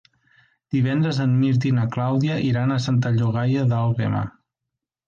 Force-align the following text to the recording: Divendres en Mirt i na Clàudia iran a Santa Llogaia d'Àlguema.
Divendres 0.75 1.19
en 1.25 1.35
Mirt 1.43 1.67
i 1.73 1.75
na 1.81 1.85
Clàudia 1.97 2.41
iran 2.49 2.75
a 2.77 2.81
Santa 2.89 3.13
Llogaia 3.21 3.69
d'Àlguema. 3.75 4.27